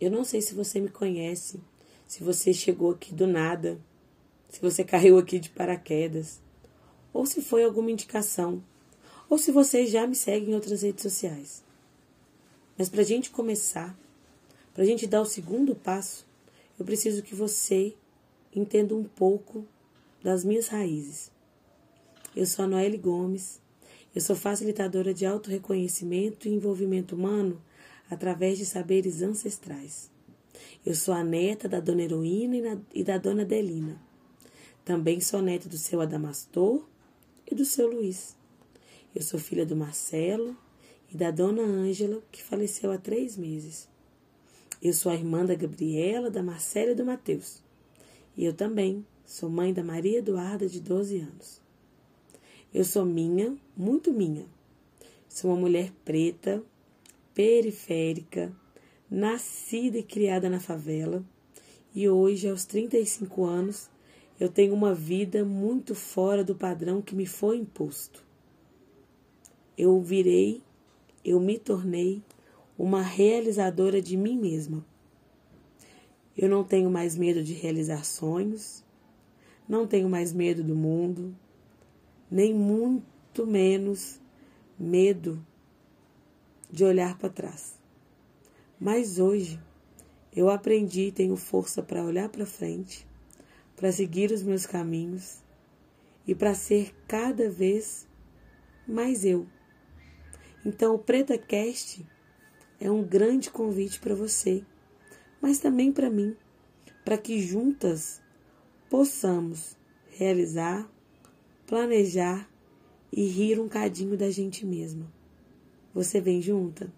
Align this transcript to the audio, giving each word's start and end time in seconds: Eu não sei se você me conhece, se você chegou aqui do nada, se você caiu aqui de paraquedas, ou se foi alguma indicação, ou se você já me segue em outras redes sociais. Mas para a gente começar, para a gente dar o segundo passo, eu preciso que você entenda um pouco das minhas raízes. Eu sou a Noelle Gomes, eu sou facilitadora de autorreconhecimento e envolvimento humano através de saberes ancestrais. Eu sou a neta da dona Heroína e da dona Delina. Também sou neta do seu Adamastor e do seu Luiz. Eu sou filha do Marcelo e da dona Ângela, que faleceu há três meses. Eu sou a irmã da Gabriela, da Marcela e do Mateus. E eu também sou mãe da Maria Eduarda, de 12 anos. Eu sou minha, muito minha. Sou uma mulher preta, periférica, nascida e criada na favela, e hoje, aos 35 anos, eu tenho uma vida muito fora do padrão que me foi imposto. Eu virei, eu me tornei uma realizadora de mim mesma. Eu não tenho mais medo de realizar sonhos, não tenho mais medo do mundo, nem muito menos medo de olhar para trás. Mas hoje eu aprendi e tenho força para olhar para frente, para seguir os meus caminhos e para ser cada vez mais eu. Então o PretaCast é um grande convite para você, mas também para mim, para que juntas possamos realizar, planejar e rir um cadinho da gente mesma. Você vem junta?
Eu 0.00 0.10
não 0.10 0.24
sei 0.24 0.40
se 0.40 0.54
você 0.54 0.80
me 0.80 0.88
conhece, 0.88 1.60
se 2.06 2.22
você 2.22 2.52
chegou 2.54 2.92
aqui 2.92 3.12
do 3.12 3.26
nada, 3.26 3.80
se 4.48 4.60
você 4.60 4.84
caiu 4.84 5.18
aqui 5.18 5.38
de 5.38 5.50
paraquedas, 5.50 6.40
ou 7.12 7.26
se 7.26 7.42
foi 7.42 7.64
alguma 7.64 7.90
indicação, 7.90 8.62
ou 9.28 9.36
se 9.36 9.50
você 9.50 9.86
já 9.86 10.06
me 10.06 10.14
segue 10.14 10.50
em 10.50 10.54
outras 10.54 10.82
redes 10.82 11.02
sociais. 11.02 11.64
Mas 12.76 12.88
para 12.88 13.00
a 13.00 13.04
gente 13.04 13.30
começar, 13.30 13.98
para 14.72 14.84
a 14.84 14.86
gente 14.86 15.06
dar 15.06 15.20
o 15.20 15.26
segundo 15.26 15.74
passo, 15.74 16.24
eu 16.78 16.84
preciso 16.84 17.22
que 17.22 17.34
você 17.34 17.94
entenda 18.54 18.94
um 18.94 19.04
pouco 19.04 19.66
das 20.22 20.44
minhas 20.44 20.68
raízes. 20.68 21.30
Eu 22.36 22.46
sou 22.46 22.64
a 22.64 22.68
Noelle 22.68 22.96
Gomes, 22.96 23.60
eu 24.14 24.20
sou 24.20 24.36
facilitadora 24.36 25.12
de 25.12 25.26
autorreconhecimento 25.26 26.46
e 26.46 26.54
envolvimento 26.54 27.16
humano 27.16 27.60
através 28.10 28.58
de 28.58 28.64
saberes 28.64 29.22
ancestrais. 29.22 30.10
Eu 30.84 30.94
sou 30.94 31.14
a 31.14 31.22
neta 31.22 31.68
da 31.68 31.80
dona 31.80 32.02
Heroína 32.02 32.80
e 32.94 33.04
da 33.04 33.18
dona 33.18 33.44
Delina. 33.44 34.00
Também 34.84 35.20
sou 35.20 35.42
neta 35.42 35.68
do 35.68 35.76
seu 35.76 36.00
Adamastor 36.00 36.82
e 37.50 37.54
do 37.54 37.64
seu 37.64 37.86
Luiz. 37.86 38.36
Eu 39.14 39.22
sou 39.22 39.38
filha 39.38 39.66
do 39.66 39.76
Marcelo 39.76 40.56
e 41.12 41.16
da 41.16 41.30
dona 41.30 41.62
Ângela, 41.62 42.22
que 42.30 42.42
faleceu 42.42 42.90
há 42.90 42.98
três 42.98 43.36
meses. 43.36 43.88
Eu 44.80 44.92
sou 44.92 45.10
a 45.10 45.14
irmã 45.14 45.44
da 45.44 45.54
Gabriela, 45.54 46.30
da 46.30 46.42
Marcela 46.42 46.92
e 46.92 46.94
do 46.94 47.04
Mateus. 47.04 47.62
E 48.36 48.44
eu 48.44 48.52
também 48.52 49.04
sou 49.26 49.50
mãe 49.50 49.72
da 49.72 49.82
Maria 49.82 50.18
Eduarda, 50.18 50.68
de 50.68 50.80
12 50.80 51.18
anos. 51.18 51.60
Eu 52.72 52.84
sou 52.84 53.04
minha, 53.04 53.56
muito 53.76 54.12
minha. 54.12 54.46
Sou 55.28 55.50
uma 55.50 55.60
mulher 55.60 55.92
preta, 56.04 56.62
periférica, 57.38 58.52
nascida 59.08 59.96
e 59.98 60.02
criada 60.02 60.50
na 60.50 60.58
favela, 60.58 61.24
e 61.94 62.08
hoje, 62.08 62.48
aos 62.48 62.64
35 62.64 63.44
anos, 63.44 63.88
eu 64.40 64.48
tenho 64.48 64.74
uma 64.74 64.92
vida 64.92 65.44
muito 65.44 65.94
fora 65.94 66.42
do 66.42 66.56
padrão 66.56 67.00
que 67.00 67.14
me 67.14 67.26
foi 67.26 67.58
imposto. 67.58 68.26
Eu 69.76 70.00
virei, 70.00 70.60
eu 71.24 71.38
me 71.38 71.60
tornei 71.60 72.24
uma 72.76 73.02
realizadora 73.02 74.02
de 74.02 74.16
mim 74.16 74.36
mesma. 74.36 74.84
Eu 76.36 76.48
não 76.48 76.64
tenho 76.64 76.90
mais 76.90 77.16
medo 77.16 77.40
de 77.40 77.52
realizar 77.52 78.04
sonhos, 78.04 78.82
não 79.68 79.86
tenho 79.86 80.08
mais 80.08 80.32
medo 80.32 80.64
do 80.64 80.74
mundo, 80.74 81.32
nem 82.28 82.52
muito 82.52 83.46
menos 83.46 84.20
medo 84.76 85.40
de 86.70 86.84
olhar 86.84 87.16
para 87.18 87.28
trás. 87.28 87.78
Mas 88.80 89.18
hoje 89.18 89.60
eu 90.34 90.50
aprendi 90.50 91.08
e 91.08 91.12
tenho 91.12 91.36
força 91.36 91.82
para 91.82 92.04
olhar 92.04 92.28
para 92.28 92.46
frente, 92.46 93.06
para 93.74 93.90
seguir 93.90 94.30
os 94.30 94.42
meus 94.42 94.66
caminhos 94.66 95.42
e 96.26 96.34
para 96.34 96.54
ser 96.54 96.94
cada 97.06 97.50
vez 97.50 98.06
mais 98.86 99.24
eu. 99.24 99.46
Então 100.64 100.94
o 100.94 100.98
PretaCast 100.98 102.06
é 102.80 102.90
um 102.90 103.02
grande 103.02 103.50
convite 103.50 103.98
para 103.98 104.14
você, 104.14 104.64
mas 105.40 105.58
também 105.58 105.90
para 105.90 106.10
mim, 106.10 106.36
para 107.04 107.18
que 107.18 107.40
juntas 107.40 108.20
possamos 108.90 109.76
realizar, 110.10 110.88
planejar 111.66 112.48
e 113.12 113.26
rir 113.26 113.58
um 113.58 113.68
cadinho 113.68 114.16
da 114.16 114.30
gente 114.30 114.66
mesma. 114.66 115.10
Você 115.98 116.20
vem 116.20 116.40
junta? 116.40 116.92